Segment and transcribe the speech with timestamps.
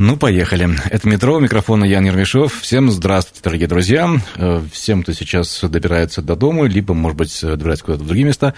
[0.00, 0.70] Ну, поехали.
[0.90, 2.60] Это «Метро», у микрофона Ян Ермешов.
[2.60, 4.08] Всем здравствуйте, дорогие друзья.
[4.36, 8.54] Э, Всем, кто сейчас добирается до дома, либо, может быть, добирается куда-то в другие места,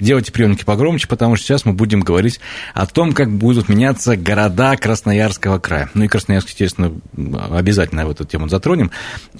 [0.00, 2.40] делайте приемники погромче, потому что сейчас мы будем говорить
[2.74, 5.90] о том, как будут меняться города Красноярского края.
[5.94, 6.92] Ну и Красноярск, естественно,
[7.56, 8.90] обязательно в эту тему затронем.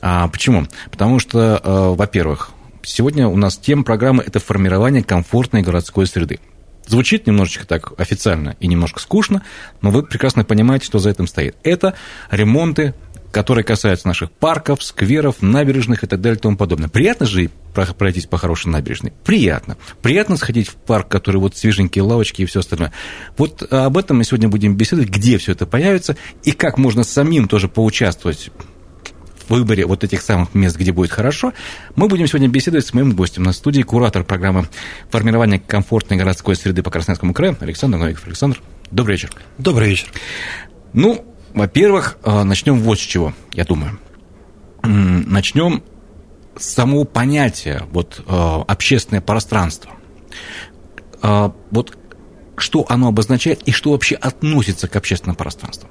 [0.01, 0.69] А почему?
[0.93, 2.53] Потому что, э, во-первых,
[2.85, 6.39] сегодня у нас тема программы– это формирование комфортной городской среды.
[6.87, 9.43] Звучит немножечко так официально и немножко скучно,
[9.81, 11.57] но вы прекрасно понимаете, что за этим стоит.
[11.63, 11.95] Это
[12.31, 12.95] ремонты,
[13.31, 16.89] которые касаются наших парков, скверов, набережных и так далее и тому подобное.
[16.89, 19.13] Приятно же про- пройтись по хорошей набережной?
[19.25, 19.79] Приятно.
[20.03, 22.93] Приятно сходить в парк, который вот свеженькие лавочки и все остальное.
[23.39, 27.49] Вот об этом мы сегодня будем беседовать, где все это появится и как можно самим
[27.49, 28.51] тоже поучаствовать
[29.57, 31.53] выборе вот этих самых мест, где будет хорошо,
[31.97, 34.69] мы будем сегодня беседовать с моим гостем на студии, куратор программы
[35.11, 38.27] формирования комфортной городской среды по Красноярскому краю Александр Новиков.
[38.27, 39.31] Александр, добрый вечер.
[39.59, 40.09] Добрый вечер.
[40.93, 43.99] Ну, во-первых, э, начнем вот с чего, я думаю.
[44.83, 45.83] Начнем
[46.57, 49.93] с самого понятия вот, э, общественное пространство.
[51.23, 51.97] Э, Вот
[52.57, 55.89] что оно обозначает и что вообще относится к общественному пространству?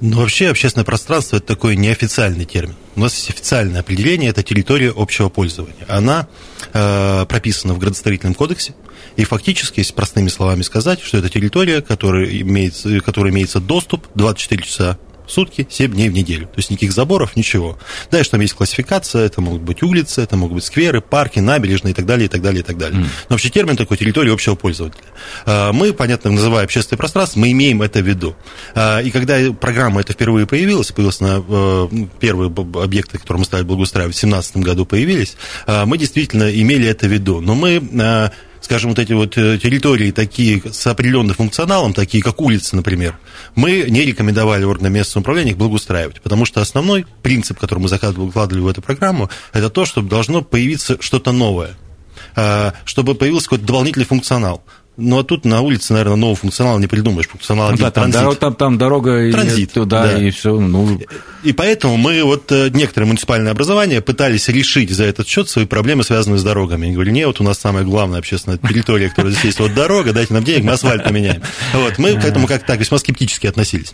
[0.00, 2.74] Ну, вообще, общественное пространство– это такой неофициальный термин.
[2.96, 5.86] У нас есть официальное определение– это территория общего пользования.
[5.88, 6.28] Она
[6.72, 8.74] э, прописана в градостроительном кодексе,
[9.16, 14.62] и фактически, если простыми словами сказать, что это территория, которая имеется, которой имеется доступ 24
[14.62, 14.98] часа
[15.30, 16.46] в сутки, 7 дней в неделю.
[16.46, 17.78] То есть никаких заборов, ничего.
[18.10, 21.94] Дальше там есть классификация, это могут быть улицы, это могут быть скверы, парки, набережные и
[21.94, 23.00] так далее, и так далее, и так далее.
[23.00, 25.02] Но вообще термин такой территория общего пользователя.
[25.46, 28.34] А, Мы, понятно, называя общественное пространство, мы имеем это в виду.
[28.74, 31.88] А, И когда программа эта впервые появилась, появилась на э,
[32.18, 36.88] первые б- объекты, которые мы стали благоустраивать, в 2017 году появились, а, мы действительно имели
[36.88, 37.40] это в виду.
[37.40, 42.76] Но мы скажем, вот эти вот э, территории такие с определенным функционалом, такие как улицы,
[42.76, 43.18] например,
[43.54, 48.60] мы не рекомендовали органам местного управления их благоустраивать, потому что основной принцип, который мы закладывали
[48.60, 51.76] в эту программу, это то, чтобы должно появиться что-то новое,
[52.36, 54.62] а, чтобы появился какой-то дополнительный функционал.
[54.96, 57.26] Ну, а тут на улице, наверное, нового функционала не придумаешь.
[57.28, 58.20] Функционал Ну да, там, транзит.
[58.20, 60.18] доро- там, там дорога и Транзит, туда, да.
[60.18, 60.60] и все.
[60.60, 61.00] Ну,
[61.42, 66.04] И поэтому мы, вот э, некоторые муниципальные образования пытались решить за этот счет свои проблемы,
[66.04, 66.84] связанные с дорогами.
[66.86, 70.12] Они говорили, не, вот у нас самая главная общественная территория, которая здесь есть, вот дорога,
[70.12, 71.40] дайте нам денег, мы асфальт поменяем.
[71.72, 73.92] Вот, мы к этому как-то так весьма скептически относились.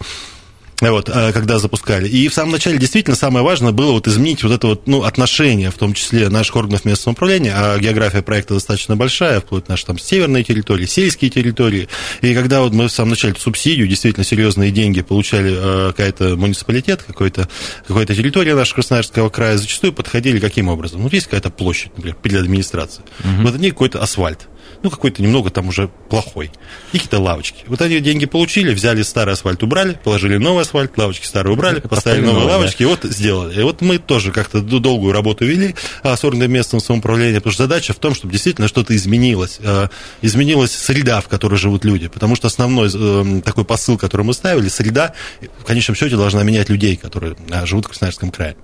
[0.80, 2.06] Вот, э, когда запускали.
[2.06, 5.70] И в самом начале действительно самое важное было вот изменить вот это вот, ну, отношение,
[5.70, 9.98] в том числе наших органов местного управления, а география проекта достаточно большая, вплоть наши там
[9.98, 11.88] северные территории, сельские территории.
[12.20, 17.02] И когда вот мы в самом начале субсидию, действительно серьезные деньги получали э, какая-то муниципалитет,
[17.04, 17.48] какой-то,
[17.88, 21.00] какая-то территория нашего Красноярского края, зачастую подходили каким образом?
[21.00, 23.06] Вот есть какая-то площадь, например, перед администрацией.
[23.42, 24.46] Вот на ней какой-то асфальт
[24.86, 26.52] ну, какой-то немного там уже плохой,
[26.92, 27.64] и какие-то лавочки.
[27.66, 31.96] Вот они деньги получили, взяли старый асфальт, убрали, положили новый асфальт, лавочки старые убрали, поставили
[31.96, 33.60] Поставили новые новые, лавочки, и вот сделали.
[33.60, 35.74] И вот мы тоже как-то долгую работу вели
[36.04, 39.90] а, с органами местного самоуправления, потому что задача в том, чтобы действительно что-то изменилось, а,
[40.22, 44.68] изменилась среда, в которой живут люди, потому что основной э, такой посыл, который мы ставили,
[44.68, 45.14] среда,
[45.58, 48.56] в конечном счете, должна менять людей, которые а, живут в Красноярском крае.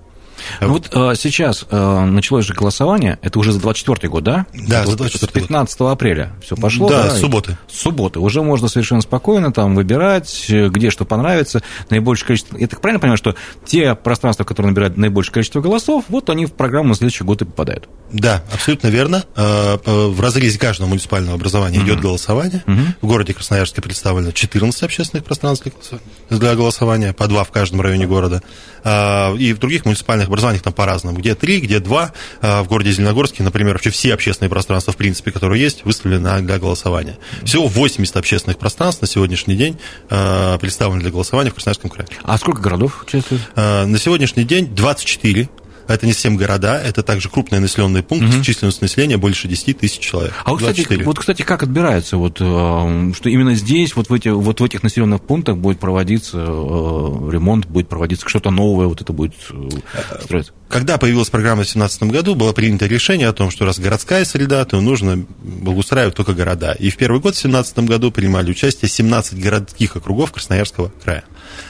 [0.61, 4.45] Ну вот э, сейчас э, началось же голосование, это уже за 24 год, да?
[4.53, 6.89] Да, Это за вот 24 С 15 апреля все пошло.
[6.89, 7.57] Да, с субботы.
[7.71, 8.19] С субботы.
[8.19, 12.57] Уже можно совершенно спокойно там выбирать, э, где что понравится, наибольшее количество...
[12.57, 13.35] Я так правильно понимаю, что
[13.65, 17.45] те пространства, которые набирают наибольшее количество голосов, вот они в программу на следующий год и
[17.45, 17.87] попадают.
[18.11, 19.23] Да, абсолютно верно.
[19.35, 22.63] Э, э, В разрезе каждого муниципального образования идет голосование.
[23.01, 25.67] В городе Красноярске представлено 14 общественных пространств
[26.29, 28.41] для голосования, по два в каждом районе города.
[28.83, 31.17] А, И в других муниципальных образованиях там по-разному.
[31.17, 32.13] Где три, где два.
[32.41, 36.59] А В городе Зеленогорске, например, вообще все общественные пространства, в принципе, которые есть, выставлены для
[36.59, 37.17] голосования.
[37.43, 39.77] Всего 80 общественных пространств на сегодняшний день
[40.09, 42.07] э, представлены для голосования в Красноярском крае.
[42.23, 43.41] А сколько городов участвует?
[43.55, 45.49] Э, На сегодняшний день 24.
[45.87, 49.99] Это не совсем города, это также крупные населенные пункты с численностью населения больше 10 тысяч
[49.99, 50.33] человек.
[50.43, 51.05] А вот кстати, 24.
[51.05, 54.83] вот, кстати, как отбирается, вот, э, что именно здесь, вот в, эти, вот в этих
[54.83, 56.41] населенных пунктах будет проводиться э,
[57.31, 59.69] ремонт, будет проводиться что-то новое, вот это будет э,
[60.23, 60.53] строиться?
[60.69, 64.65] Когда появилась программа в 2017 году, было принято решение о том, что раз городская среда,
[64.65, 66.71] то нужно благоустраивать только города.
[66.73, 71.23] И в первый год, в 2017 году, принимали участие 17 городских округов Красноярского края.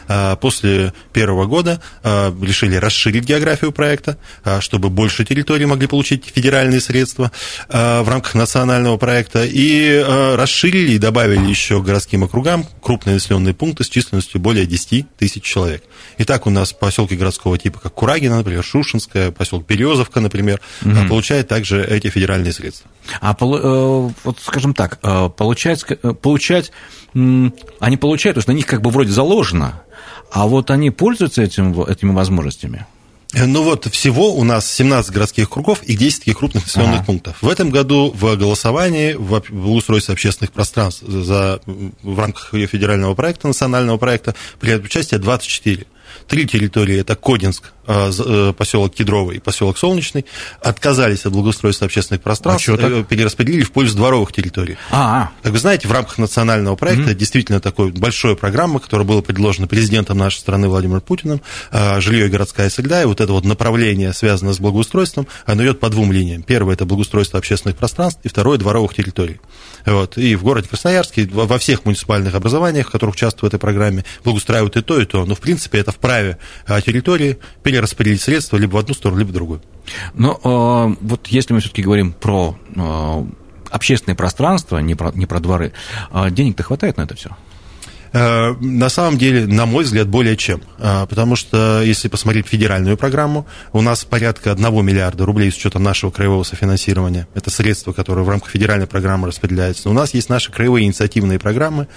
[0.07, 6.31] А, после первого года а, решили расширить географию проекта, а, чтобы больше территорий могли получить
[6.33, 7.31] федеральные средства
[7.69, 10.03] в рамках национального проекта, и
[10.35, 15.83] расширили и добавили еще городским округам крупные населенные пункты с численностью более 10 тысяч человек.
[16.17, 21.07] Итак, у нас поселки городского типа, как Курагина, например, Шушинская, поселок Березовка, например, угу.
[21.07, 22.89] получают также эти федеральные средства.
[23.21, 26.71] А э, вот, скажем так, э, получать, э, получать,
[27.13, 29.72] они получают, то есть на них как бы вроде заложено,
[30.31, 32.85] а вот они пользуются этим, этими возможностями?
[33.35, 37.05] Ну вот, всего у нас 17 городских кругов и 10 таких крупных населенных ага.
[37.05, 37.37] пунктов.
[37.41, 43.97] В этом году в голосовании в устройстве общественных пространств за, в рамках федерального проекта, национального
[43.97, 45.87] проекта, приняли участие 24.
[46.27, 50.25] Три территории– это Кодинск, а, э, поселок Кедровый и поселок Солнечный,
[50.61, 54.77] отказались от благоустройства общественных пространств, а э, перераспределили в пользу дворовых территорий.
[54.89, 55.31] А-а.
[55.41, 57.15] Как вы знаете, в рамках национального проекта mm-hmm.
[57.15, 62.29] действительно такой большой программы, которая была предложена президентом нашей страны Владимиром Путиным, а, жилье и
[62.29, 66.41] городская среда, и вот это вот направление, связанное с благоустройством, оно идет по двум линиям.
[66.43, 69.41] Первое– это благоустройство общественных пространств, и второе– дворовых территорий.
[69.85, 70.17] Вот.
[70.17, 74.77] И в городе Красноярске, во всех муниципальных образованиях, в которых участвуют в этой программе, благоустраивают
[74.77, 75.25] и то, и то.
[75.25, 79.33] Но, в принципе, это вправе а, территории перераспределить средства либо в одну сторону, либо в
[79.33, 79.61] другую.
[80.13, 83.25] Но э, вот если мы все-таки говорим про э,
[83.69, 85.71] общественное пространство, не про, не про дворы,
[86.11, 87.29] э, денег-то хватает на это все?
[88.13, 90.61] Э, на самом деле, на мой взгляд, более чем.
[90.77, 95.83] Э, потому что, если посмотреть федеральную программу, у нас порядка 1 миллиарда рублей с учетом
[95.83, 97.27] нашего краевого софинансирования.
[97.33, 99.89] Это средства, которые в рамках федеральной программы распределяются.
[99.89, 101.87] у нас есть наши краевые инициативные программы,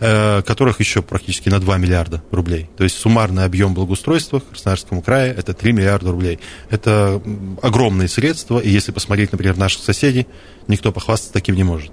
[0.00, 2.70] э, которых еще практически на 2 миллиарда рублей.
[2.78, 6.40] То есть суммарный объем благоустройства в Красноярском крае– это 3 миллиарда рублей.
[6.70, 7.20] Это
[7.60, 10.26] огромные средства, и если посмотреть, например, наших соседей,
[10.68, 11.92] никто похвастаться таким не может.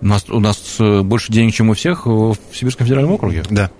[0.00, 3.42] У нас, у нас э, больше денег, чем у всех в Сибирском федеральном округе.
[3.50, 3.70] Да.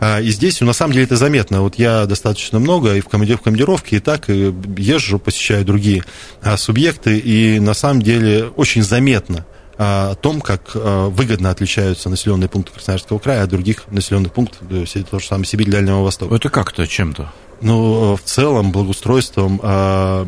[0.00, 1.62] А, и здесь, на самом деле, это заметно.
[1.62, 6.04] Вот я достаточно много и в командировке, и так и езжу, посещаю другие
[6.42, 12.48] а, субъекты, и на самом деле очень заметно а, о том, как выгодно отличаются населенные
[12.48, 16.34] пункты Красноярского края от других населенных пунктов, то же самое Сибирь, Дальнего Востока.
[16.34, 17.32] Это как-то, чем-то?
[17.60, 20.26] Ну, в целом, благоустройством, а,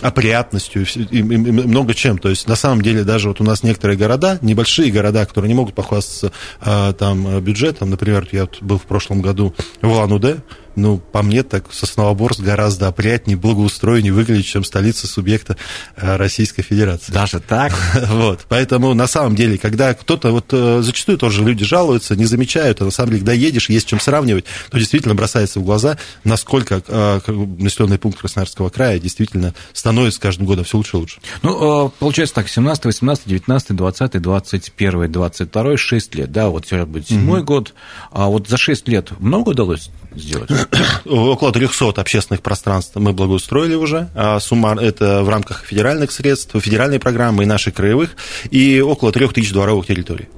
[0.00, 2.18] опрятностью и много чем.
[2.18, 5.54] То есть, на самом деле, даже вот у нас некоторые города, небольшие города, которые не
[5.54, 10.38] могут похвастаться а, там бюджетом, например, я вот был в прошлом году в Улан-Удэ,
[10.76, 15.56] ну, по мне, так Сосновоборск гораздо опрятнее, благоустроеннее выглядит, чем столица субъекта
[15.96, 17.12] э, Российской Федерации.
[17.12, 17.72] Даже так?
[18.12, 18.46] Вот.
[18.48, 22.84] Поэтому, на самом деле, когда кто-то, вот э, зачастую тоже люди жалуются, не замечают, а
[22.84, 27.20] на самом деле, когда едешь, есть чем сравнивать, то действительно бросается в глаза, насколько э,
[27.58, 31.20] населенный пункт Красноярского края действительно становится с каждым годом все лучше и лучше.
[31.42, 37.08] Ну, получается так, 17, 18, 19, 20, 21, 22, 6 лет, да, вот сейчас будет
[37.08, 37.44] седьмой mm-hmm.
[37.44, 37.74] год,
[38.10, 40.50] а вот за 6 лет много удалось сделать?
[41.04, 44.08] Около 300 общественных пространств мы благоустроили уже.
[44.14, 48.16] А суммар это в рамках федеральных средств, федеральной программы и наших краевых,
[48.50, 50.28] и около 3000 дворовых территорий.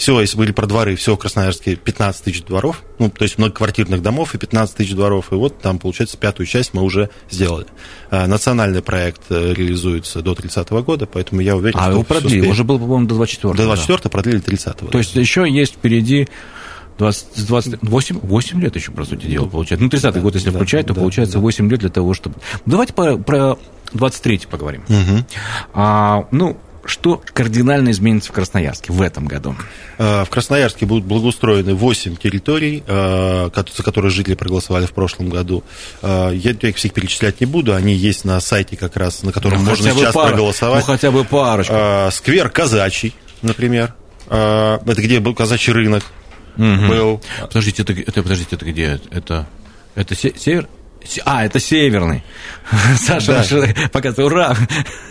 [0.00, 4.00] Всего, если были про дворы, всего в Красноярске 15 тысяч дворов, ну, то есть многоквартирных
[4.00, 7.66] домов и 15 тысяч дворов, и вот там, получается, пятую часть мы уже сделали.
[8.10, 11.90] А, национальный проект э, реализуется до 30 года, поэтому я уверен, а что...
[11.90, 14.08] А его продлили, уже был, по-моему, до 24 До 24 да.
[14.08, 14.90] продлили 30 -го.
[14.90, 16.28] То есть еще есть впереди
[17.00, 19.82] 20, 20, 8, 8 лет еще, по сути дела, получается.
[19.82, 21.40] Ну, 30-й год, если да, включать, то да, получается да.
[21.40, 22.36] 8 лет для того, чтобы...
[22.66, 23.56] Давайте про, про
[23.94, 24.82] 23-й поговорим.
[24.86, 25.24] Угу.
[25.72, 29.56] А, ну, что кардинально изменится в Красноярске в этом году?
[29.96, 35.64] А, в Красноярске будут благоустроены 8 территорий, а, за которые жители проголосовали в прошлом году.
[36.02, 39.64] А, я их всех перечислять не буду, они есть на сайте как раз, на котором
[39.64, 40.86] ну, можно сейчас пара, проголосовать.
[40.86, 41.74] Ну, хотя бы парочку.
[42.12, 43.94] Сквер Казачий, например.
[44.28, 46.04] Это где был казачий рынок
[46.60, 46.88] угу.
[46.88, 47.22] был.
[47.40, 49.00] Подождите, это, это, подождите, это где?
[49.10, 49.46] Это,
[49.94, 50.68] это север?
[51.24, 52.22] А, это северный.
[52.98, 53.88] Саша да.
[53.90, 54.56] показывает, ура!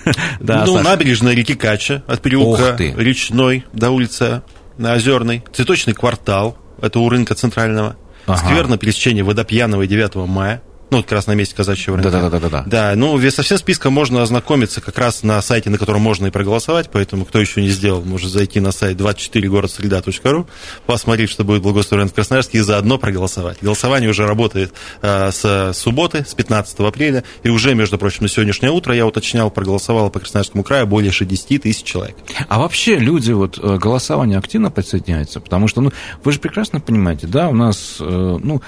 [0.40, 0.90] да, ну, Саша.
[0.90, 4.42] набережная реки Кача от переулка Речной до улицы
[4.78, 5.44] на Озерной.
[5.52, 7.98] Цветочный квартал, это у рынка центрального.
[8.26, 8.38] Ага.
[8.38, 10.62] Сквер на пересечении Водопьяного и 9 мая.
[10.92, 12.12] Ну, вот как раз на месте казачьего рынка.
[12.12, 12.64] Да-да-да.
[12.66, 16.32] Да, ну, со всем списком можно ознакомиться как раз на сайте, на котором можно и
[16.32, 20.48] проголосовать, поэтому, кто еще не сделал, может зайти на сайт 24городсреда.ру,
[20.86, 23.58] посмотреть, что будет благоустроен в Красноярске, и заодно проголосовать.
[23.62, 28.72] Голосование уже работает э, с субботы, с 15 апреля, и уже, между прочим, на сегодняшнее
[28.72, 32.16] утро, я уточнял, проголосовало по Красноярскому краю более 60 тысяч человек.
[32.48, 35.92] А вообще люди вот э, голосование активно присоединяются, потому что, ну,
[36.24, 38.62] вы же прекрасно понимаете, да, у нас, э, ну,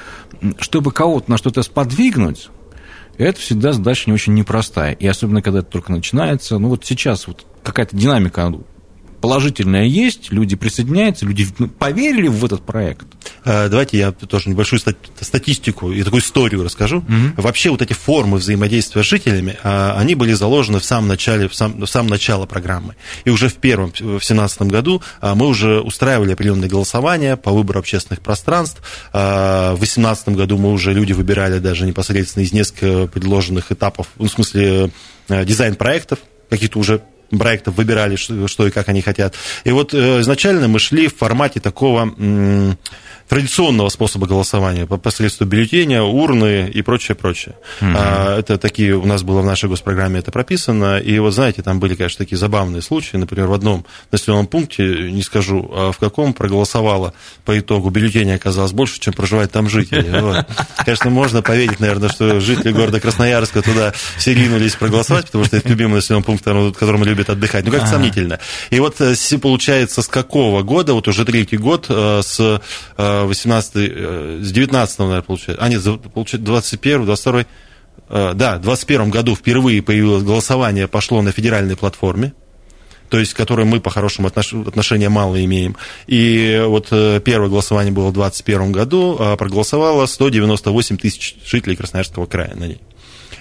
[0.60, 2.50] чтобы кого-то на что-то сподвигнуть,
[3.18, 4.94] это всегда задача не очень непростая.
[4.94, 6.58] И особенно, когда это только начинается.
[6.58, 8.52] Ну, вот сейчас вот какая-то динамика
[9.22, 13.06] положительное есть, люди присоединяются, люди ну, поверили в этот проект.
[13.46, 14.80] А, давайте я тоже небольшую
[15.20, 16.98] статистику и такую историю расскажу.
[16.98, 17.42] Угу.
[17.42, 21.56] Вообще вот эти формы взаимодействия с жителями, а, они были заложены в самом начале, в,
[21.56, 22.96] сам, в самом начале программы.
[23.24, 27.80] И уже в первом, в семнадцатом году а, мы уже устраивали определенные голосования по выбору
[27.80, 28.82] общественных пространств.
[29.14, 34.32] В восемнадцатом году мы уже люди выбирали даже непосредственно из нескольких предложенных этапов, ну, в
[34.32, 34.92] смысле
[35.30, 37.02] дизайн проектов, каких-то уже
[37.38, 39.36] проектов выбирали, что, и как они хотят.
[39.64, 42.14] И вот э, изначально мы шли в формате такого
[43.32, 47.56] традиционного способа голосования по посредству бюллетеня, урны и прочее, прочее.
[47.80, 47.96] Mm-hmm.
[47.96, 51.80] А, это такие, у нас было в нашей госпрограмме это прописано, и вот знаете, там
[51.80, 56.34] были, конечно, такие забавные случаи, например, в одном населенном пункте, не скажу, а в каком
[56.34, 57.14] проголосовало
[57.46, 60.12] по итогу бюллетеня оказалось больше, чем проживает там жители.
[60.22, 60.46] Вот.
[60.78, 65.70] Конечно, можно поверить, наверное, что жители города Красноярска туда все ринулись проголосовать, потому что это
[65.70, 67.66] любимый населенный пункт, в котором любят отдыхать.
[67.66, 68.40] Ну, как-то сомнительно.
[68.72, 72.62] И вот э, получается, с какого года, вот уже третий год, э, с
[72.98, 77.46] э, 18 э, с 19 наверное, получается, а нет, получается, 21 22
[78.10, 82.34] да, в 2021 году впервые появилось голосование, пошло на федеральной платформе,
[83.12, 84.54] то есть, к которой мы, по-хорошему, отнош...
[84.54, 85.76] отношения мало имеем.
[86.08, 92.26] И вот э, первое голосование было в 2021 году, а проголосовало 198 тысяч жителей Красноярского
[92.26, 92.80] края на ней.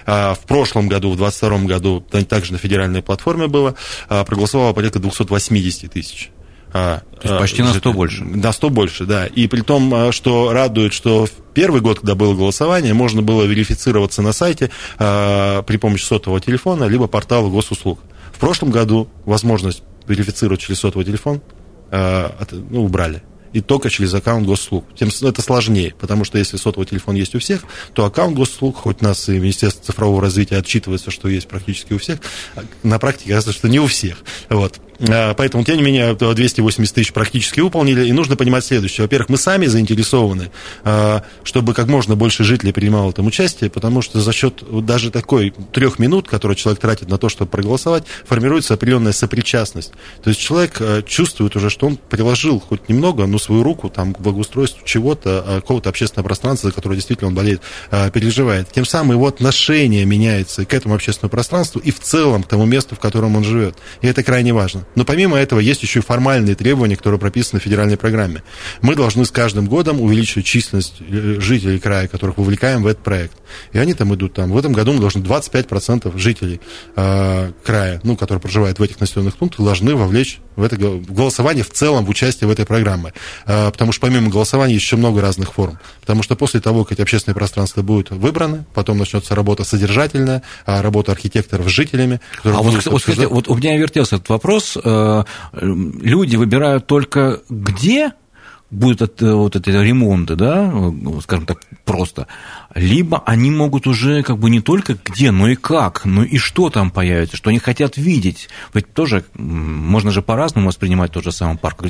[0.05, 3.75] А в прошлом году, в 2022 году, также на федеральной платформе было,
[4.09, 6.31] а проголосовало порядка 280 тысяч.
[6.73, 8.23] А, То есть почти на 100 а, больше.
[8.23, 9.25] На 100 больше, да.
[9.27, 13.43] И при том, а, что радует, что в первый год, когда было голосование, можно было
[13.43, 17.99] верифицироваться на сайте а, при помощи сотового телефона, либо портала госуслуг.
[18.31, 21.41] В прошлом году возможность верифицировать через сотовый телефон
[21.91, 23.21] ну, убрали
[23.53, 24.85] и только через аккаунт госуслуг.
[24.95, 27.63] Тем это сложнее, потому что если сотовый телефон есть у всех,
[27.93, 32.19] то аккаунт госуслуг, хоть нас и Министерство цифрового развития отчитывается, что есть практически у всех,
[32.83, 34.17] на практике кажется, что не у всех.
[34.49, 34.79] Вот.
[35.09, 38.05] А, поэтому, тем не менее, 280 тысяч практически выполнили.
[38.07, 39.03] И нужно понимать следующее.
[39.05, 40.51] Во-первых, мы сами заинтересованы,
[40.83, 45.53] а, чтобы как можно больше жителей принимало там участие, потому что за счет даже такой
[45.71, 49.91] трех минут, которые человек тратит на то, чтобы проголосовать, формируется определенная сопричастность.
[50.23, 54.19] То есть человек чувствует уже, что он приложил хоть немного, но свою руку там, к
[54.19, 57.61] благоустройству чего-то, какого-то общественного пространства, за которое действительно он болеет,
[58.13, 58.71] переживает.
[58.71, 62.95] Тем самым его отношение меняется к этому общественному пространству и в целом к тому месту,
[62.95, 63.75] в котором он живет.
[64.01, 64.85] И это крайне важно.
[64.95, 68.43] Но помимо этого есть еще и формальные требования, которые прописаны в федеральной программе.
[68.81, 73.37] Мы должны с каждым годом увеличивать численность э, жителей края, которых вовлекаем в этот проект.
[73.71, 74.51] И они там идут там.
[74.51, 76.61] В этом году мы должны 25% жителей
[76.95, 81.71] э, края, ну, которые проживают в этих населенных пунктах, должны вовлечь в это голосование в
[81.71, 83.13] целом, в участие в этой программе.
[83.45, 85.79] Э, потому что помимо голосования еще много разных форм.
[86.01, 90.81] Потому что после того, как эти общественные пространства будут выбраны, потом начнется работа содержательная, а
[90.81, 92.19] работа архитекторов с жителями.
[92.43, 95.23] А вот, вот, вот у меня вертелся этот вопрос Э,
[95.53, 98.13] люди выбирают только где
[98.71, 100.73] будут это, вот эти ремонты, да,
[101.21, 102.27] скажем так, просто,
[102.73, 106.69] либо они могут уже как бы не только где, но и как, но и что
[106.69, 108.49] там появится, что они хотят видеть.
[108.73, 111.83] Ведь тоже можно же по-разному воспринимать тот же самый парк.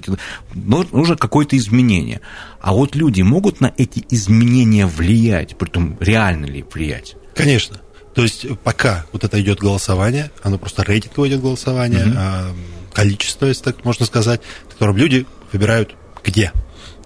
[0.54, 2.20] Нужно какое-то изменение.
[2.60, 7.16] А вот люди могут на эти изменения влиять, притом реально ли влиять?
[7.36, 7.80] Конечно.
[8.16, 12.56] То есть пока вот это идет голосование, оно просто рейтинговое идет голосование, mm-hmm
[12.94, 16.52] количество, если так можно сказать, в котором люди выбирают где.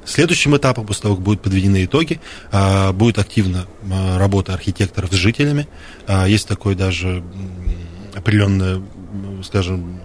[0.05, 5.15] Следующим этапом, после того, как будут подведены итоги, а, будет активно а, работа архитекторов с
[5.15, 5.67] жителями.
[6.07, 7.23] А, есть такой даже
[8.13, 8.83] определенное,
[9.43, 9.99] скажем,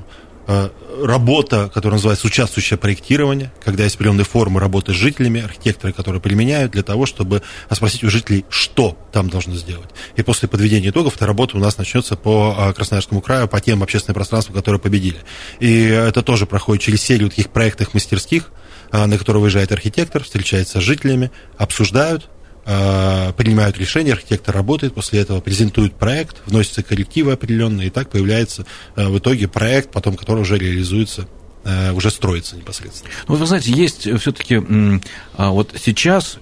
[1.02, 6.72] работа, которая называется участвующее проектирование, когда есть определенные формы работы с жителями, архитекторы, которые применяют
[6.72, 9.90] для того, чтобы спросить у жителей, что там должно сделать.
[10.16, 13.82] И после подведения итогов эта работа у нас начнется по э, Красноярскому краю, по тем
[13.82, 15.18] общественным пространствам, которые победили.
[15.60, 18.50] И это тоже проходит через серию таких проектных мастерских,
[18.92, 25.20] э, на которые выезжает архитектор, встречается с жителями, обсуждают, Э, принимают решения, архитектор работает, после
[25.20, 30.40] этого презентует проект, вносятся коррективы определенные, и так появляется э, в итоге проект, потом который
[30.40, 31.26] уже реализуется
[31.64, 33.12] э, уже строится непосредственно.
[33.28, 34.62] Ну, вы знаете, есть все-таки
[35.36, 36.38] а вот сейчас,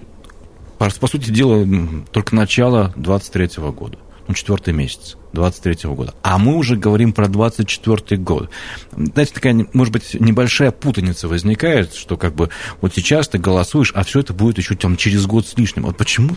[0.77, 1.65] по сути дела,
[2.11, 3.97] только начало 23 года
[4.29, 6.13] ну, четвертый месяц 23 года.
[6.23, 8.49] А мы уже говорим про 24 год.
[8.91, 12.49] Знаете, такая, может быть, небольшая путаница возникает, что как бы
[12.81, 15.83] вот сейчас ты голосуешь, а все это будет еще там через год с лишним.
[15.83, 16.35] Вот почему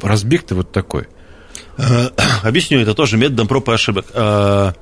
[0.00, 1.08] разбег-то вот такой?
[1.76, 2.10] Э,
[2.42, 4.06] объясню, это тоже методом проб и ошибок.
[4.14, 4.72] Э,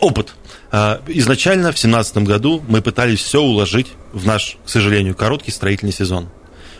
[0.00, 0.34] опыт.
[0.72, 5.92] Э, изначально в 2017 году мы пытались все уложить в наш, к сожалению, короткий строительный
[5.92, 6.28] сезон.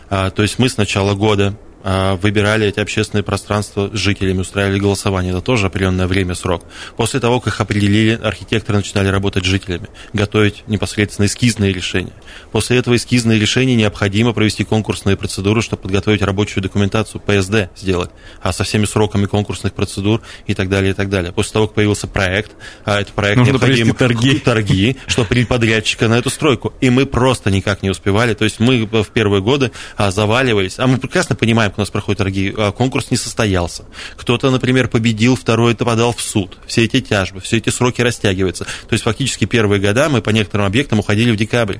[0.09, 5.31] То есть мы с начала года выбирали эти общественные пространства с жителями, устраивали голосование.
[5.31, 6.63] Это тоже определенное время, срок.
[6.97, 12.13] После того, как их определили, архитекторы начинали работать с жителями, готовить непосредственно эскизные решения.
[12.51, 18.11] После этого эскизные решения необходимо провести конкурсные процедуры, чтобы подготовить рабочую документацию, ПСД сделать,
[18.41, 21.31] а со всеми сроками конкурсных процедур и так далее, и так далее.
[21.31, 22.51] После того, как появился проект,
[22.85, 24.39] а этот проект Нужно необходимо торги.
[24.45, 26.73] торги, чтобы принять подрядчика на эту стройку.
[26.81, 28.33] И мы просто никак не успевали.
[28.33, 30.79] То есть мы в первые годы а, заваливались.
[30.79, 32.53] А мы прекрасно понимаем, как у нас проходят торги.
[32.55, 33.85] А, конкурс не состоялся.
[34.17, 36.57] Кто-то, например, победил, второй это подал в суд.
[36.67, 38.65] Все эти тяжбы, все эти сроки растягиваются.
[38.65, 41.77] То есть фактически первые года мы по некоторым объектам уходили в декабрь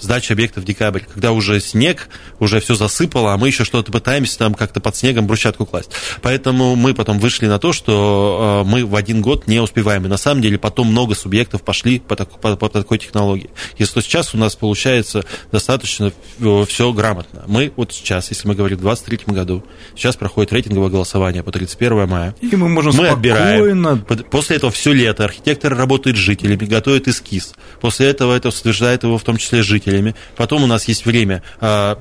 [0.00, 4.38] сдача объекта в декабрь, когда уже снег, уже все засыпало, а мы еще что-то пытаемся
[4.38, 5.90] там как-то под снегом брусчатку класть.
[6.22, 10.04] Поэтому мы потом вышли на то, что э, мы в один год не успеваем.
[10.06, 13.50] И на самом деле потом много субъектов пошли по, так, по, по такой технологии.
[13.78, 17.44] Если сейчас у нас получается достаточно все грамотно.
[17.46, 19.64] Мы вот сейчас, если мы говорим в 2023 году,
[19.96, 22.34] сейчас проходит рейтинговое голосование по 31 мая.
[22.40, 23.92] И мы можем мы спокойно...
[23.92, 24.04] отбираем.
[24.30, 27.54] После этого все лето архитектор работает с жителями, готовит эскиз.
[27.80, 30.14] После этого это утверждает его в том числе жители жителями.
[30.36, 31.98] Потом у нас есть время а,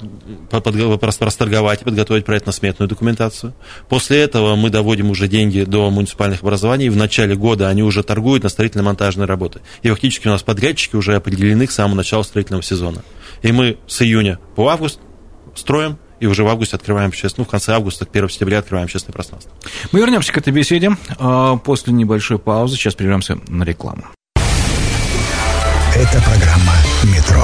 [0.52, 3.54] расторговать подготовить проектно-сметную документацию.
[3.90, 6.90] После этого мы доводим уже деньги до муниципальных образований.
[6.90, 9.62] В начале года они уже торгуют на строительно-монтажные работы.
[9.82, 13.04] И фактически у нас подрядчики уже определены к самому началу строительного сезона.
[13.42, 15.00] И мы с июня по август
[15.56, 18.86] строим, и уже в августе открываем общественное, ну, в конце августа, к 1 сентября открываем
[18.86, 19.52] общественное пространство.
[19.92, 22.76] Мы вернемся к этой беседе а, после небольшой паузы.
[22.76, 24.06] Сейчас прервемся на рекламу.
[25.98, 26.74] Это программа
[27.06, 27.44] «Метро».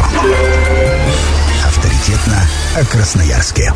[1.65, 3.73] Авторитетно о Красноярске.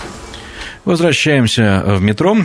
[0.88, 2.38] Возвращаемся в метро,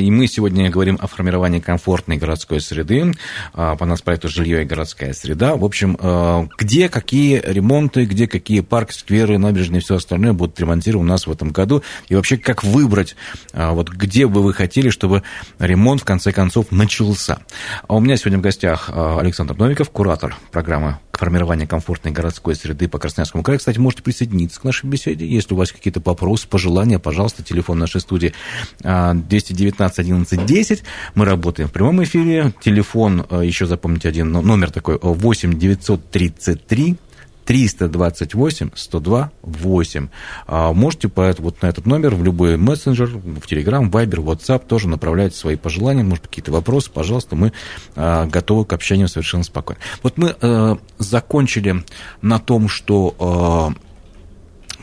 [0.00, 3.12] и мы сегодня говорим о формировании комфортной городской среды,
[3.52, 5.56] а, по нас проекту «Жилье и городская среда».
[5.56, 10.58] В общем, а, где какие ремонты, где какие парки, скверы, набережные и все остальное будут
[10.58, 13.14] ремонтированы у нас в этом году, и вообще как выбрать,
[13.52, 15.22] а, вот где бы вы хотели, чтобы
[15.58, 17.40] ремонт в конце концов начался.
[17.88, 22.98] А у меня сегодня в гостях Александр Новиков, куратор программы формирования комфортной городской среды по
[22.98, 23.58] Красноярскому краю.
[23.58, 25.26] Кстати, можете присоединиться к нашей беседе.
[25.26, 28.32] Если у вас какие-то вопросы, пожелания, пожалуйста, телефон нашей студии
[28.80, 30.82] 219 11 10.
[31.14, 32.52] Мы работаем в прямом эфире.
[32.60, 36.96] Телефон, а, еще запомните один номер такой, 8 933
[37.44, 40.08] 328 102 8.
[40.48, 45.34] Можете по, вот на этот номер в любой мессенджер, в Telegram, Viber, WhatsApp тоже направлять
[45.34, 47.52] свои пожелания, может, какие-то вопросы, пожалуйста, мы
[47.96, 49.80] а, готовы к общению совершенно спокойно.
[50.02, 51.84] Вот мы а, закончили
[52.20, 53.74] на том, что а,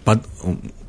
[0.04, 0.24] под,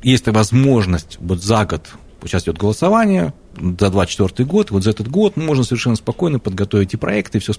[0.03, 1.89] есть возможность вот за год
[2.27, 6.97] сейчас идет голосование, за 24 год, вот за этот год можно совершенно спокойно подготовить и
[6.97, 7.53] проекты, и все,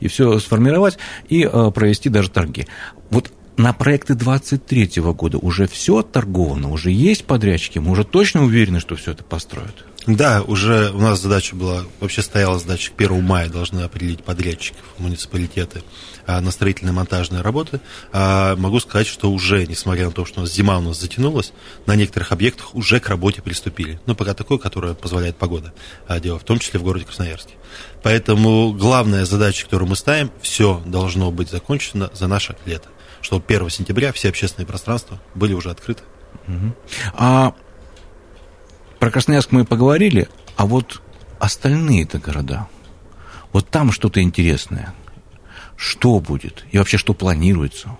[0.00, 2.66] и все сформировать, и э, провести даже торги.
[3.10, 8.80] Вот на проекты 23 года уже все отторговано, уже есть подрядчики, мы уже точно уверены,
[8.80, 9.84] что все это построят?
[10.06, 14.82] Да, уже у нас задача была, вообще стояла задача к 1 мая должны определить подрядчиков,
[14.96, 15.82] муниципалитеты
[16.26, 17.82] а, на строительные монтажные работы.
[18.10, 21.52] А, могу сказать, что уже, несмотря на то, что у нас зима у нас затянулась,
[21.84, 24.00] на некоторых объектах уже к работе приступили.
[24.06, 25.74] Ну, пока такой, которая позволяет погода
[26.08, 27.52] а, делать, в том числе в городе Красноярске.
[28.02, 32.88] Поэтому главная задача, которую мы ставим, все должно быть закончено за наше лето
[33.22, 36.02] что 1 сентября все общественные пространства были уже открыты.
[37.14, 37.54] А
[38.98, 41.02] про Красноярск мы поговорили, а вот
[41.38, 42.68] остальные-то города,
[43.52, 44.94] вот там что-то интересное.
[45.76, 46.66] Что будет?
[46.70, 47.96] И вообще, что планируется?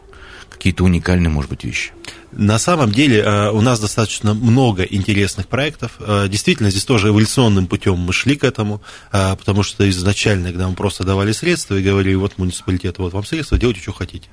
[0.51, 1.93] Какие-то уникальные, может быть, вещи?
[2.33, 5.93] На самом деле э, у нас достаточно много интересных проектов.
[5.99, 8.81] Э, действительно, здесь тоже эволюционным путем мы шли к этому,
[9.13, 13.25] э, потому что изначально, когда мы просто давали средства и говорили, вот муниципалитет, вот вам
[13.25, 14.29] средства, делайте, что хотите.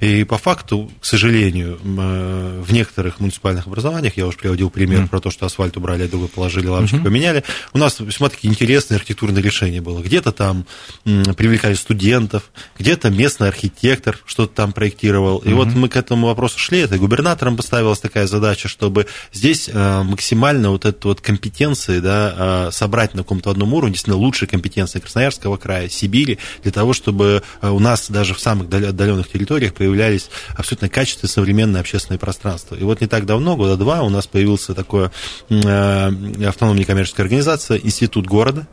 [0.00, 5.08] И по факту, к сожалению, в некоторых муниципальных образованиях, я уже приводил пример mm.
[5.08, 7.04] про то, что асфальт убрали, а другой положили, лавочки mm-hmm.
[7.04, 10.02] поменяли, у нас весьма такие интересные архитектурные решения было.
[10.02, 10.66] Где-то там
[11.04, 15.38] привлекали студентов, где-то местный архитектор что-то там проектировал.
[15.38, 15.54] И mm-hmm.
[15.54, 20.02] вот мы к этому вопросу шли, это губернатор губернатором поставилась такая задача, чтобы здесь э,
[20.02, 24.98] максимально вот эту вот компетенции да, э, собрать на каком-то одном уровне, действительно лучшие компетенции
[24.98, 30.30] Красноярского края, Сибири, для того, чтобы э, у нас даже в самых отдаленных территориях появлялись
[30.56, 32.74] абсолютно качественные современные общественные пространства.
[32.74, 35.10] И вот не так давно, года два, у нас появился такое
[35.48, 38.66] автономная некоммерческая организация, Институт города,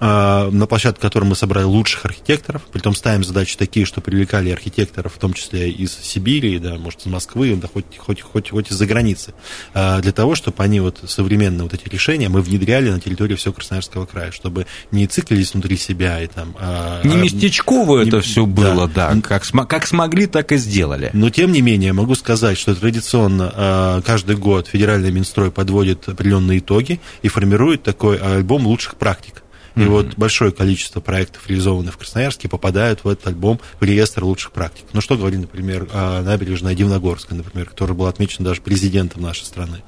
[0.00, 5.18] на площадке которой мы собрали лучших архитекторов, притом ставим задачи такие, что привлекали архитекторов, в
[5.18, 9.34] том числе из Сибири, да, может, из Москвы, да, хоть, хоть, хоть из-за границы,
[9.74, 13.54] а, для того, чтобы они вот современные вот эти решения мы внедряли на территории всего
[13.54, 16.56] Красноярского края, чтобы не циклились внутри себя и там...
[16.58, 21.10] А, не местечково не, это все было, да, да как, как смогли, так и сделали.
[21.12, 27.00] Но, тем не менее, могу сказать, что традиционно каждый год федеральный Минстрой подводит определенные итоги
[27.22, 29.42] и формирует такой альбом лучших практик.
[29.76, 29.86] И mm-hmm.
[29.88, 34.84] вот большое количество проектов, реализованных в Красноярске, попадают в этот альбом в реестр лучших практик.
[34.92, 39.82] Ну, что говорить, например, о набережной Дивногорска, например, которая была отмечена даже президентом нашей страны.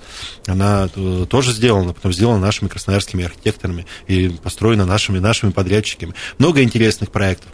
[0.46, 6.14] Она э, тоже сделана, потом сделана нашими красноярскими архитекторами и построена нашими, нашими подрядчиками.
[6.38, 7.50] Много интересных проектов.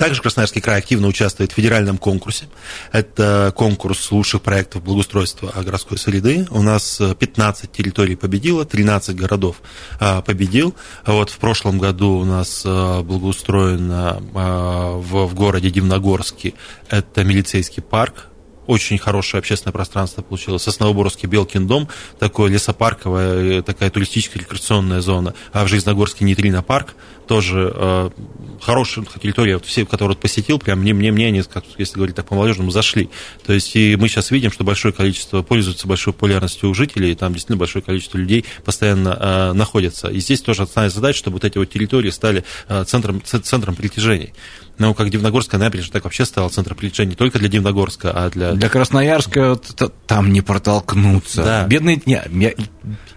[0.00, 2.46] Также Красноярский край активно участвует в федеральном конкурсе.
[2.90, 6.46] Это конкурс лучших проектов благоустройства городской среды.
[6.48, 9.56] У нас 15 территорий победило, 13 городов
[10.00, 10.74] а, победил.
[11.04, 16.54] Вот в прошлом году у нас а, благоустроено а, в городе Дивногорске
[16.88, 18.29] это милицейский парк,
[18.70, 20.62] очень хорошее общественное пространство получилось.
[20.62, 21.88] Сосновоборский Белкин дом,
[22.20, 25.34] такой лесопарковая, э, такая туристическая рекреационная зона.
[25.52, 26.94] А в Жизногорске Нейтрино парк,
[27.26, 28.10] тоже э,
[28.60, 32.26] хорошая территория, вот все, которые посетил, прям мне, мне, мне они, как, если говорить так
[32.26, 33.10] по-молодежному, зашли.
[33.44, 37.14] То есть и мы сейчас видим, что большое количество пользуются большой популярностью у жителей, и
[37.14, 40.08] там действительно большое количество людей постоянно э, находится.
[40.08, 44.32] И здесь тоже основная задача, чтобы вот эти вот территории стали э, центром, центром притяжений.
[44.80, 48.52] Ну, как Дивногорская набережная, так вообще стала центр притяжения не только для Дивногорска, а для...
[48.52, 49.60] Для Красноярска
[50.06, 51.44] там не протолкнуться.
[51.44, 51.66] Да.
[51.66, 52.22] Бедные, не,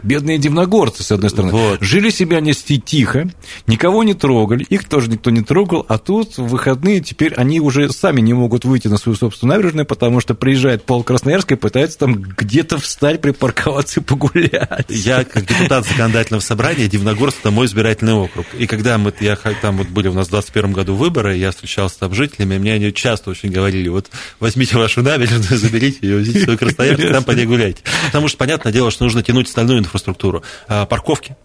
[0.03, 1.53] бедные дивногорцы, с одной стороны.
[1.53, 1.81] Вот.
[1.81, 3.29] Жили себя нести тихо,
[3.65, 7.89] никого не трогали, их тоже никто не трогал, а тут в выходные теперь они уже
[7.89, 11.99] сами не могут выйти на свою собственную набережную, потому что приезжает пол Красноярска и пытается
[11.99, 14.85] там где-то встать, припарковаться и погулять.
[14.89, 18.45] Я, как депутат законодательного собрания, Дивногорск– это мой избирательный округ.
[18.57, 21.99] И когда мы, я, там вот были у нас в 2021 году выборы, я встречался
[21.99, 26.39] там с жителями, мне они часто очень говорили, вот возьмите вашу набережную, заберите ее, везите
[26.39, 27.81] в свой Красноярск, там по ней гуляйте.
[28.07, 30.43] Потому что, понятное дело, что нужно тянуть остальную инфраструктуру.
[30.67, 31.35] А, парковки,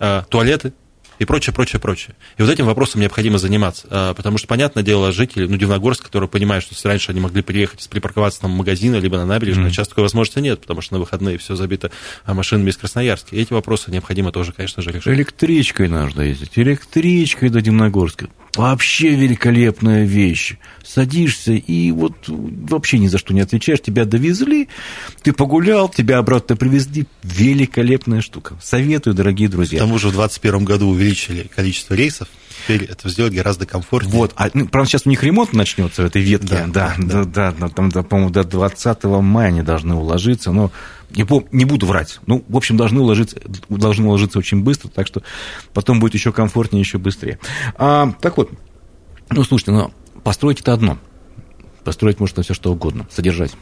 [0.00, 0.72] а, туалеты,
[1.18, 2.16] и прочее, прочее, прочее.
[2.38, 6.28] И вот этим вопросом необходимо заниматься, а, потому что, понятное дело, жители, ну, Дивногорск, которые
[6.28, 9.70] понимают, что если раньше они могли приехать, припарковаться там в магазин, либо на набережной, mm-hmm.
[9.70, 11.90] сейчас такой возможности нет, потому что на выходные все забито
[12.26, 13.34] машинами из Красноярска.
[13.36, 15.14] И эти вопросы необходимо тоже, конечно же, решать.
[15.14, 18.28] Электричкой нужно ездить, электричкой до Дивногорска.
[18.56, 20.56] Вообще великолепная вещь.
[20.84, 23.80] Садишься и вот вообще ни за что не отвечаешь.
[23.80, 24.68] Тебя довезли,
[25.22, 27.06] ты погулял, тебя обратно привезли.
[27.22, 28.56] Великолепная штука.
[28.62, 29.78] Советую, дорогие друзья.
[29.78, 32.28] К тому же в 2021 году увеличили количество рейсов.
[32.62, 34.14] Теперь это сделать гораздо комфортнее.
[34.14, 36.66] Вот, а, ну, правда, сейчас у них ремонт начнется в этой ветке.
[36.66, 40.70] Да, да, да, да, да там, да, по-моему, до 20 мая они должны уложиться, но
[41.10, 42.20] не, не буду врать.
[42.26, 45.22] Ну, в общем, должны уложиться, должны уложиться очень быстро, так что
[45.72, 47.38] потом будет еще комфортнее, еще быстрее.
[47.76, 48.50] А, так вот,
[49.30, 50.98] ну, слушайте, но построить это одно.
[51.84, 53.52] Построить можно все что угодно, содержать.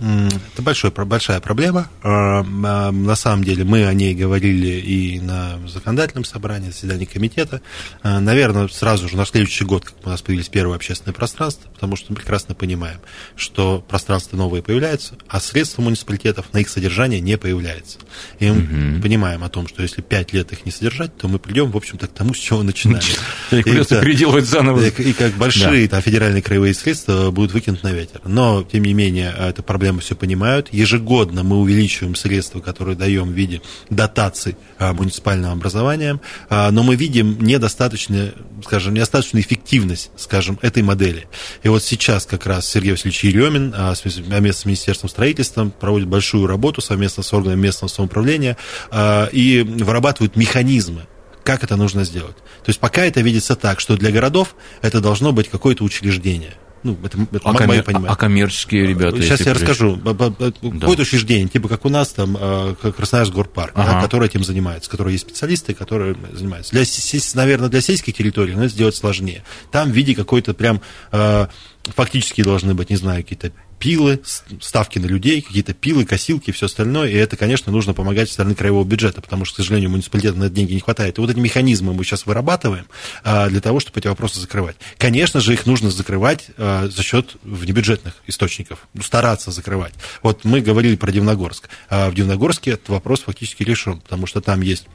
[0.00, 1.88] Это большой, большая проблема.
[2.02, 7.60] А, а, на самом деле мы о ней говорили и на законодательном собрании, заседании комитета.
[8.02, 11.96] А, наверное, сразу же на следующий год, как у нас появились первые общественные пространства, потому
[11.96, 13.00] что мы прекрасно понимаем,
[13.36, 17.98] что пространства новые появляются, а средства муниципалитетов на их содержание не появляется.
[18.40, 19.02] И мы угу.
[19.02, 22.06] понимаем о том, что если пять лет их не содержать, то мы придем, в общем-то,
[22.08, 23.04] к тому, с чего начинали.
[23.50, 24.84] Придется переделывать заново.
[24.86, 28.20] И как большие федеральные краевые средства будут выкинуты на ветер.
[28.24, 30.68] Но, тем не менее, это проблема проблемы все понимают.
[30.72, 36.96] Ежегодно мы увеличиваем средства, которые даем в виде дотаций а, муниципальным образованием, а, но мы
[36.96, 38.32] видим недостаточно,
[38.64, 41.26] скажем, недостаточную эффективность, скажем, этой модели.
[41.62, 46.46] И вот сейчас как раз Сергей Васильевич Еремин а, совместно с Министерством строительства проводит большую
[46.46, 48.56] работу совместно с органами местного самоуправления
[49.32, 51.02] и вырабатывают механизмы,
[51.42, 52.36] как это нужно сделать.
[52.36, 56.54] То есть пока это видится так, что для городов это должно быть какое-то учреждение.
[56.84, 58.10] Ну, это, это а, мое понимание.
[58.10, 59.20] а коммерческие ребята?
[59.20, 59.96] Сейчас я расскажу.
[59.98, 64.02] Какое-то учреждение, типа как у нас там а, Красноярск горпарк, ага.
[64.02, 66.72] который этим занимается, которые есть специалисты, которые занимаются.
[66.72, 66.84] Для,
[67.34, 69.44] наверное, для сельских территорий, но это сделать сложнее.
[69.72, 71.48] Там в виде какой-то прям а,
[71.86, 73.52] фактически должны быть, не знаю, какие-то
[73.84, 74.22] пилы,
[74.62, 77.10] ставки на людей, какие-то пилы, косилки и все остальное.
[77.10, 80.48] И это, конечно, нужно помогать со стороны краевого бюджета, потому что, к сожалению, муниципалитету на
[80.48, 81.18] деньги не хватает.
[81.18, 82.86] И вот эти механизмы мы сейчас вырабатываем
[83.24, 84.76] а, для того, чтобы эти вопросы закрывать.
[84.96, 89.92] Конечно же, их нужно закрывать а, за счет внебюджетных источников, стараться закрывать.
[90.22, 91.68] Вот мы говорили про Дивногорск.
[91.90, 94.86] А в Дивногорске этот вопрос фактически решен, потому что там есть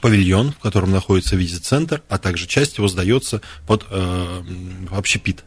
[0.00, 4.42] павильон, в котором находится визит-центр, а также часть его сдается под э,
[4.92, 5.44] общепит.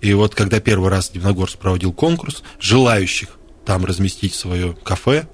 [0.00, 3.28] И вот когда первый раз Дивногорск проводил конкурс, желающих
[3.64, 5.28] там разместить свое кафе,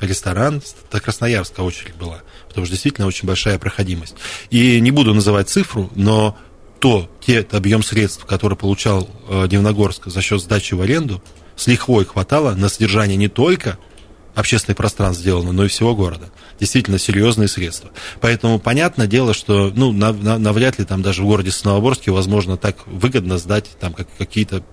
[0.00, 4.14] ресторан, это Красноярская очередь была, потому что действительно очень большая проходимость.
[4.50, 6.36] И не буду называть цифру, но
[6.80, 11.22] то, те объем средств, который получал э, Дивногорск за счет сдачи в аренду,
[11.56, 13.78] с лихвой хватало на содержание не только
[14.34, 16.30] общественных пространств сделано, но и всего города.
[16.60, 17.90] Действительно серьезные средства.
[18.20, 23.38] Поэтому понятное дело, что ну, навряд ли там даже в городе Сновоборске возможно так выгодно
[23.38, 24.64] сдать там как, какие-то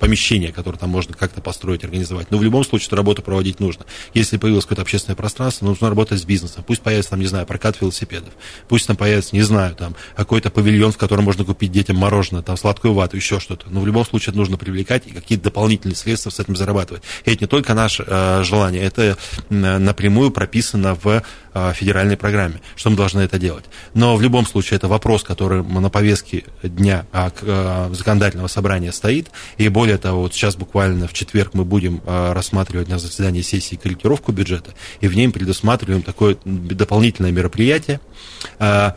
[0.00, 2.30] помещение, которое там можно как-то построить, организовать.
[2.30, 3.84] Но в любом случае эту работу проводить нужно.
[4.14, 6.64] Если появилось какое-то общественное пространство, нужно работать с бизнесом.
[6.66, 8.32] Пусть появится там, не знаю, прокат велосипедов.
[8.66, 12.56] Пусть там появится, не знаю, там какой-то павильон, в котором можно купить детям мороженое, там
[12.56, 13.66] сладкую вату, еще что-то.
[13.68, 17.02] Но в любом случае это нужно привлекать и какие-то дополнительные средства с этим зарабатывать.
[17.26, 19.18] И это не только наше э, желание, это
[19.50, 23.66] напрямую прописано в э, федеральной программе, что мы должны это делать.
[23.92, 29.30] Но в любом случае это вопрос, который на повестке дня э, э, законодательного собрания стоит,
[29.58, 33.42] и более более того, вот сейчас буквально в четверг мы будем а, рассматривать на заседании
[33.42, 38.00] сессии корректировку бюджета, и в ней предусматриваем такое дополнительное мероприятие.
[38.60, 38.94] А,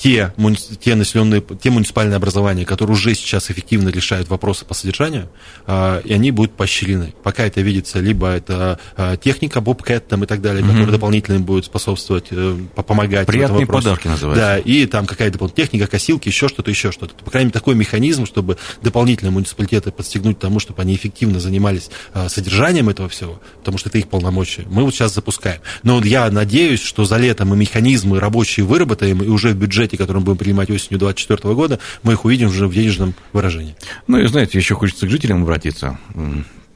[0.00, 0.32] те,
[0.80, 5.28] те населенные, те муниципальные образования, которые уже сейчас эффективно решают вопросы по содержанию,
[5.66, 7.12] э, и они будут поощрены.
[7.22, 10.68] Пока это видится, либо это э, техника, бобкэт там и так далее, mm-hmm.
[10.68, 13.26] которая дополнительно будет способствовать, э, помогать.
[13.26, 14.42] Приятные подарки называются.
[14.42, 17.14] Да, и там какая-то техника, косилки, еще что-то, еще что-то.
[17.22, 22.30] По крайней мере, такой механизм, чтобы дополнительно муниципалитеты подстегнуть тому, чтобы они эффективно занимались э,
[22.30, 24.64] содержанием этого всего, потому что это их полномочия.
[24.70, 25.60] Мы вот сейчас запускаем.
[25.82, 29.89] Но вот я надеюсь, что за лето мы механизмы рабочие выработаем, и уже в бюджете
[29.90, 33.74] бюджете, который мы будем принимать осенью 2024 года, мы их увидим уже в денежном выражении.
[34.06, 35.98] Ну и знаете, еще хочется к жителям обратиться.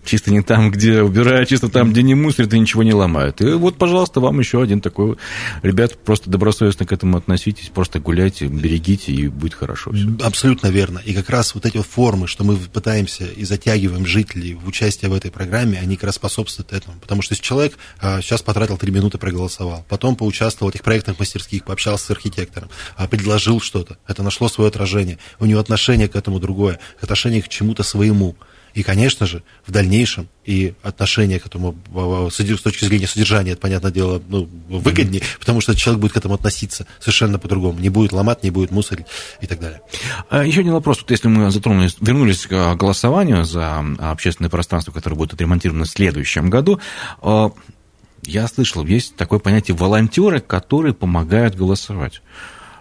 [0.05, 3.41] Чисто не там, где убирают, чисто там, где не мусорят и ничего не ломают.
[3.41, 5.17] И вот, пожалуйста, вам еще один такой.
[5.63, 10.09] Ребят, просто добросовестно к этому относитесь, просто гуляйте, берегите, и будет хорошо все.
[10.23, 11.01] Абсолютно верно.
[11.05, 15.15] И как раз вот эти формы, что мы пытаемся и затягиваем жителей в участие в
[15.15, 16.99] этой программе, они как раз способствуют этому.
[17.01, 21.19] Потому что если человек а, сейчас потратил три минуты, проголосовал, потом поучаствовал в этих проектных
[21.19, 26.17] мастерских, пообщался с архитектором, а, предложил что-то, это нашло свое отражение, у него отношение к
[26.17, 28.37] этому другое, отношение к чему-то своему.
[28.75, 31.77] И, конечно же, в дальнейшем и отношение к этому
[32.31, 35.39] с точки зрения содержания, это, понятное дело, ну, выгоднее, mm-hmm.
[35.39, 37.79] потому что человек будет к этому относиться совершенно по-другому.
[37.79, 39.07] Не будет ломать, не будет мусорить
[39.41, 39.81] и так далее.
[40.29, 41.01] А еще один вопрос.
[41.01, 46.51] Вот если мы затронулись, вернулись к голосованию за общественное пространство, которое будет отремонтировано в следующем
[46.51, 46.81] году,
[47.23, 47.53] а,
[48.27, 52.23] я слышал, есть такое понятие волонтеры, которые помогают голосовать.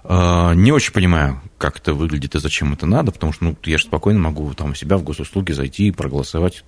[0.03, 3.77] А, не очень понимаю, как это выглядит и зачем это надо, потому что ну, я
[3.77, 6.63] же спокойно могу там у себя в госуслуги зайти и проголосовать.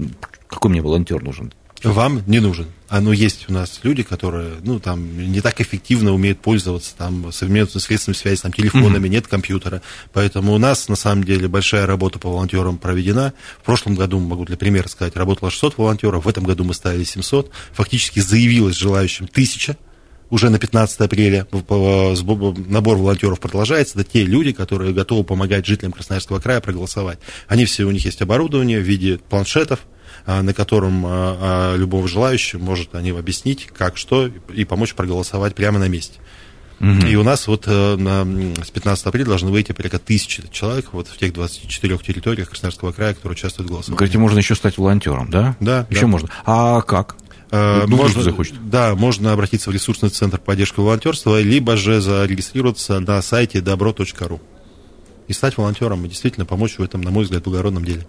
[0.48, 1.52] Какой мне волонтер нужен?
[1.84, 2.68] Вам не нужен.
[2.88, 7.78] Оно есть у нас люди, которые, ну, там, не так эффективно умеют пользоваться там современными
[7.80, 9.10] средствами связи, там, телефонами, mm-hmm.
[9.10, 9.82] нет компьютера.
[10.14, 13.34] Поэтому у нас, на самом деле, большая работа по волонтерам проведена.
[13.62, 17.04] В прошлом году, могу для примера сказать, работало 600 волонтеров, в этом году мы ставили
[17.04, 17.52] 700.
[17.74, 19.78] Фактически заявилось желающим тысяча
[20.30, 24.00] уже на 15 апреля набор волонтеров продолжается.
[24.00, 27.20] Это те люди, которые готовы помогать жителям Красноярского края проголосовать.
[27.48, 29.80] Они все, у них есть оборудование в виде планшетов,
[30.26, 35.56] а, на котором а, а, любого желающего может они объяснить, как, что, и помочь проголосовать
[35.56, 36.20] прямо на месте.
[36.80, 37.08] Угу.
[37.08, 38.26] И у нас вот э, на,
[38.62, 43.14] с 15 апреля должны выйти порядка тысячи человек вот в тех 24 территориях Красноярского края,
[43.14, 43.96] которые участвуют в голосовании.
[43.96, 45.56] Вы говорите, можно еще стать волонтером, да?
[45.62, 45.88] Да.
[45.90, 46.08] Еще да.
[46.08, 46.30] можно.
[46.46, 47.16] А как?
[47.52, 48.70] Э, можно, захочет.
[48.70, 54.42] Да, можно обратиться в ресурсный центр поддержки волонтерства, либо же зарегистрироваться на сайте добро.ру
[55.28, 58.06] и стать волонтером и действительно помочь в этом, на мой взгляд, благородном деле.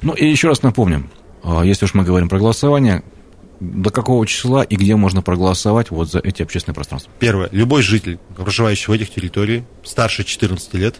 [0.00, 1.10] Ну и еще раз напомним,
[1.42, 3.02] э, если уж мы говорим про голосование,
[3.60, 7.12] до какого числа и где можно проголосовать вот за эти общественные пространства?
[7.20, 7.48] Первое.
[7.52, 10.96] Любой житель, проживающий в этих территориях, старше 14 лет,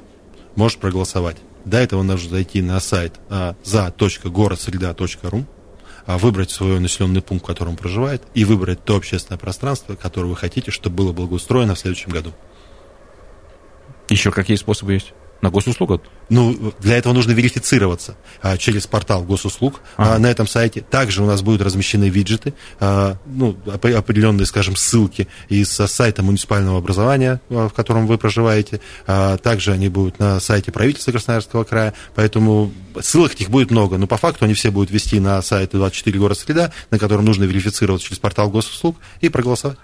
[0.54, 1.38] может проголосовать.
[1.64, 5.44] До этого нужно зайти на сайт а, за.городсреда.ру
[6.06, 10.70] выбрать свой населенный пункт, в котором проживает, и выбрать то общественное пространство, которое вы хотите,
[10.70, 12.32] чтобы было благоустроено в следующем году.
[14.08, 15.14] Еще какие способы есть?
[15.42, 16.00] На госуслугах?
[16.28, 20.82] Ну, для этого нужно верифицироваться а, через портал госуслуг а, на этом сайте.
[20.82, 27.40] Также у нас будут размещены виджеты, а, ну, определенные, скажем, ссылки из сайта муниципального образования,
[27.50, 28.80] а, в котором вы проживаете.
[29.08, 31.92] А, также они будут на сайте правительства Красноярского края.
[32.14, 33.98] Поэтому ссылок этих будет много.
[33.98, 37.42] Но по факту они все будут вести на сайт 24 город среда, на котором нужно
[37.44, 39.78] верифицироваться через портал госуслуг и проголосовать.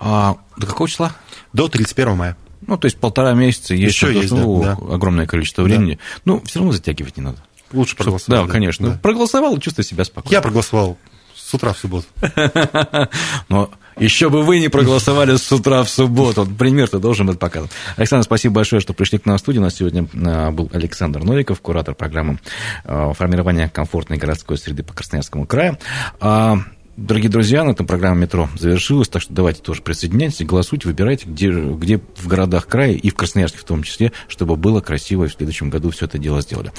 [0.00, 1.14] А, до какого числа?
[1.52, 2.36] До 31 мая.
[2.66, 5.94] Ну, то есть полтора месяца есть, Еще есть ну, да, огромное количество времени.
[5.94, 6.20] Да.
[6.24, 7.38] Ну, все равно затягивать не надо.
[7.72, 8.40] Лучше проголосовать.
[8.40, 8.90] Да, да, конечно.
[8.90, 8.98] Да.
[9.02, 10.32] Проголосовал и чувствуй себя спокойно.
[10.32, 10.98] Я проголосовал
[11.34, 12.06] с утра в субботу.
[13.48, 16.44] Но еще бы вы не проголосовали с утра в субботу.
[16.44, 17.70] Пример-то должен быть показан.
[17.96, 19.62] Александр, спасибо большое, что пришли к нам в студию.
[19.62, 22.38] У нас сегодня а, был Александр Новиков, куратор программы
[22.84, 25.78] а, формирования комфортной городской среды по Красноярскому краю.
[26.96, 31.50] Дорогие друзья, на этом программа «Метро» завершилась, так что давайте тоже присоединяйтесь, голосуйте, выбирайте, где,
[31.50, 35.34] где в городах края и в Красноярске в том числе, чтобы было красиво и в
[35.34, 36.72] следующем году все это дело сделали.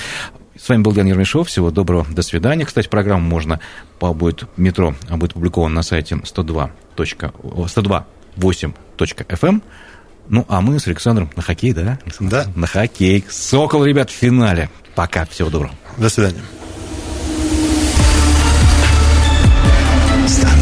[0.59, 1.49] С вами был Ян Ермешов.
[1.49, 2.07] Всего доброго.
[2.09, 2.65] До свидания.
[2.65, 3.59] Кстати, программу можно
[3.99, 6.71] по будет метро, а будет опубликован на сайте 102.
[6.95, 9.61] 102.8.fm.
[10.29, 11.99] Ну, а мы с Александром на хоккей, да?
[12.19, 12.47] Да.
[12.55, 13.23] На хоккей.
[13.29, 14.71] Сокол, ребят, в финале.
[14.95, 15.25] Пока.
[15.25, 15.75] Всего доброго.
[15.97, 16.41] До свидания.